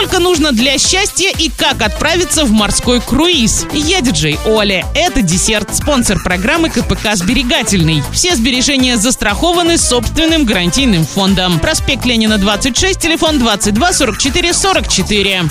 Сколько 0.00 0.18
нужно 0.18 0.52
для 0.52 0.78
счастья 0.78 1.28
и 1.28 1.50
как 1.50 1.82
отправиться 1.82 2.46
в 2.46 2.50
морской 2.50 3.02
круиз? 3.02 3.66
Я 3.74 4.00
диджей 4.00 4.38
Оля. 4.46 4.86
Это 4.94 5.20
десерт, 5.20 5.76
спонсор 5.76 6.22
программы 6.22 6.70
КПК 6.70 7.16
«Сберегательный». 7.16 8.02
Все 8.10 8.34
сбережения 8.34 8.96
застрахованы 8.96 9.76
собственным 9.76 10.46
гарантийным 10.46 11.04
фондом. 11.04 11.60
Проспект 11.60 12.06
Ленина, 12.06 12.38
26, 12.38 12.98
телефон 12.98 13.40
22 13.40 13.92
44 13.92 14.54
44. 14.54 15.42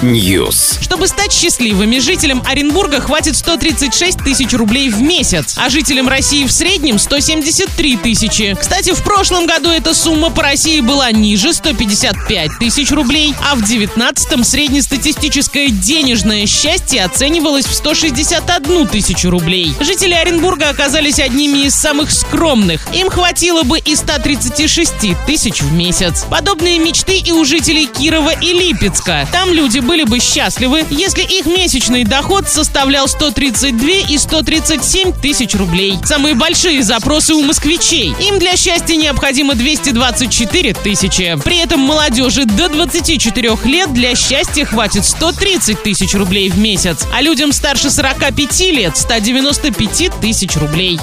News. 0.00 0.82
Чтобы 0.82 1.06
стать 1.06 1.34
счастливыми, 1.34 1.98
жителям 1.98 2.42
Оренбурга 2.46 3.02
хватит 3.02 3.36
136 3.36 4.24
тысяч 4.24 4.54
рублей 4.54 4.88
в 4.88 5.02
месяц, 5.02 5.54
а 5.58 5.68
жителям 5.68 6.08
России 6.08 6.46
в 6.46 6.52
среднем 6.52 6.98
173 6.98 7.98
тысячи. 7.98 8.56
Кстати, 8.58 8.94
в 8.94 9.02
прошлом 9.02 9.46
году 9.46 9.68
эта 9.68 9.92
сумма 9.92 10.30
по 10.30 10.42
России 10.42 10.80
была 10.80 11.12
ниже 11.12 11.52
155 11.52 12.37
тысяч 12.60 12.92
рублей, 12.92 13.34
а 13.50 13.56
в 13.56 13.62
19-м 13.62 14.44
среднестатистическое 14.44 15.68
денежное 15.70 16.46
счастье 16.46 17.04
оценивалось 17.04 17.66
в 17.66 17.74
161 17.74 18.86
тысячу 18.86 19.30
рублей. 19.30 19.74
Жители 19.80 20.14
Оренбурга 20.14 20.68
оказались 20.68 21.18
одними 21.18 21.66
из 21.66 21.74
самых 21.74 22.12
скромных. 22.12 22.86
Им 22.94 23.10
хватило 23.10 23.62
бы 23.62 23.78
и 23.78 23.96
136 23.96 24.92
тысяч 25.26 25.62
в 25.62 25.72
месяц. 25.72 26.24
Подобные 26.30 26.78
мечты 26.78 27.18
и 27.18 27.32
у 27.32 27.44
жителей 27.44 27.86
Кирова 27.86 28.30
и 28.30 28.52
Липецка. 28.52 29.26
Там 29.32 29.52
люди 29.52 29.80
были 29.80 30.04
бы 30.04 30.20
счастливы, 30.20 30.84
если 30.90 31.22
их 31.22 31.46
месячный 31.46 32.04
доход 32.04 32.48
составлял 32.48 33.08
132 33.08 33.88
и 34.08 34.18
137 34.18 35.12
тысяч 35.12 35.54
рублей. 35.54 35.98
Самые 36.04 36.34
большие 36.34 36.82
запросы 36.82 37.34
у 37.34 37.42
москвичей. 37.42 38.14
Им 38.20 38.38
для 38.38 38.56
счастья 38.56 38.94
необходимо 38.96 39.54
224 39.54 40.74
тысячи. 40.74 41.38
При 41.44 41.58
этом 41.58 41.80
молодежи 42.28 42.44
до 42.44 42.68
24 42.68 43.56
лет 43.64 43.92
для 43.94 44.14
счастья 44.14 44.66
хватит 44.66 45.06
130 45.06 45.82
тысяч 45.82 46.14
рублей 46.14 46.50
в 46.50 46.58
месяц, 46.58 47.06
а 47.12 47.22
людям 47.22 47.52
старше 47.52 47.90
45 47.90 48.60
лет 48.72 48.96
195 48.96 50.20
тысяч 50.20 50.56
рублей. 50.56 51.00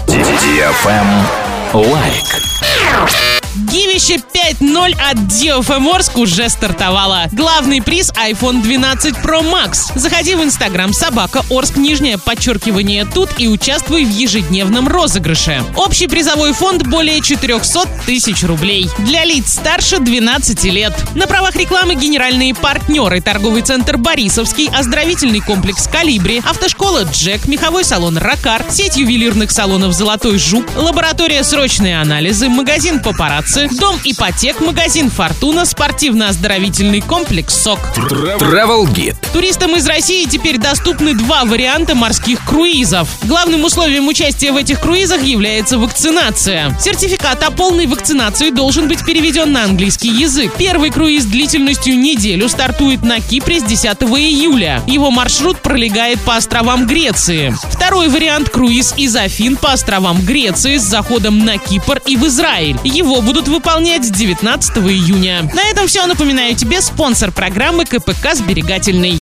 Лайк. 1.74 3.35
Гивище 3.56 4.16
5.0 4.16 4.96
от 5.00 5.18
DFM 5.18 5.90
Орск 5.90 6.18
уже 6.18 6.50
стартовало. 6.50 7.28
Главный 7.32 7.82
приз 7.82 8.12
iPhone 8.12 8.62
12 8.62 9.16
Pro 9.24 9.42
Max. 9.42 9.98
Заходи 9.98 10.36
в 10.36 10.44
Инстаграм 10.44 10.92
собака 10.92 11.42
Орск 11.50 11.78
нижнее 11.78 12.18
подчеркивание 12.18 13.06
тут 13.06 13.30
и 13.38 13.48
участвуй 13.48 14.04
в 14.04 14.10
ежедневном 14.10 14.90
розыгрыше. 14.90 15.64
Общий 15.78 16.08
призовой 16.08 16.52
фонд 16.52 16.86
более 16.86 17.22
400 17.22 17.88
тысяч 18.06 18.44
рублей. 18.44 18.90
Для 19.00 19.24
лиц 19.24 19.54
старше 19.54 20.00
12 20.00 20.64
лет. 20.66 20.94
На 21.16 21.26
правах 21.26 21.56
рекламы 21.56 21.96
генеральные 21.96 22.56
партнеры 22.56 23.22
торговый 23.22 23.62
центр 23.62 23.96
Борисовский, 23.96 24.70
оздоровительный 24.70 25.40
комплекс 25.40 25.88
Калибри, 25.88 26.42
автошкола 26.46 27.04
Джек, 27.04 27.48
меховой 27.48 27.86
салон 27.86 28.18
Ракар, 28.18 28.66
сеть 28.70 28.98
ювелирных 28.98 29.50
салонов 29.52 29.94
Золотой 29.94 30.38
Жук, 30.40 30.66
лаборатория 30.76 31.42
срочные 31.46 32.02
анализы, 32.02 32.50
магазин 32.50 33.00
Папарацци, 33.46 33.70
дом 33.80 34.00
ипотек, 34.04 34.60
магазин 34.60 35.10
Фортуна, 35.12 35.66
спортивно-оздоровительный 35.66 37.02
комплекс 37.02 37.54
СОК. 37.62 37.80
Travel 37.96 38.86
Guide. 38.88 39.16
Туристам 39.34 39.76
из 39.76 39.86
России 39.86 40.26
теперь 40.26 40.58
доступны 40.58 41.14
два 41.14 41.46
варианта 41.46 41.94
морских 41.94 42.44
круизов. 42.44 43.08
Главным 43.24 43.64
условием 43.64 44.08
участия 44.08 44.52
в 44.52 44.58
этих 44.58 44.82
круизах 44.82 45.22
является 45.22 45.78
вакцинация. 45.78 46.76
Сертификат 46.80 47.44
о 47.44 47.52
полной 47.52 47.86
вакцинации 47.86 48.50
должен 48.50 48.88
быть 48.88 49.06
переведен 49.06 49.52
на 49.52 49.64
английский 49.66 50.10
язык. 50.10 50.52
Первый 50.58 50.90
круиз 50.90 51.26
длительностью 51.26 52.00
неделю 52.00 52.50
стартует 52.50 53.04
на 53.04 53.20
Кипре 53.20 53.60
с 53.60 53.64
10 53.64 53.86
июля. 54.04 54.82
Его 54.88 55.12
маршрут 55.12 55.62
пролегает 55.62 56.20
по 56.22 56.36
островам 56.36 56.88
Греции. 56.88 57.56
Второй 57.72 58.10
вариант– 58.10 58.50
круиз 58.52 58.94
из 58.98 59.16
Афин 59.16 59.56
по 59.56 59.74
островам 59.74 60.22
Греции 60.22 60.78
с 60.78 60.84
заходом 60.84 61.46
на 61.46 61.58
Кипр 61.58 62.02
и 62.08 62.16
в 62.18 62.26
Израиль. 62.26 62.78
Его 62.84 63.22
будут 63.36 63.50
выполнять 63.50 64.06
с 64.06 64.12
19 64.12 64.78
июня. 64.78 65.50
На 65.54 65.70
этом 65.70 65.88
все. 65.88 66.06
Напоминаю 66.06 66.56
тебе 66.56 66.80
спонсор 66.80 67.34
программы 67.34 67.84
КПК 67.84 68.34
«Сберегательный». 68.34 69.12